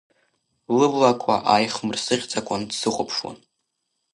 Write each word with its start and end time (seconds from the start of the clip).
Лыблақәа 0.77 1.35
ааихмырсыӷьӡакәан 1.51 2.61
дсыхәаԥшуан. 2.69 3.37